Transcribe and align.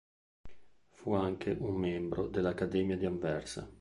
Fu 0.93 1.13
anche 1.13 1.55
un 1.59 1.75
membro 1.75 2.25
della 2.27 2.49
Accademia 2.49 2.97
di 2.97 3.05
Anversa. 3.05 3.69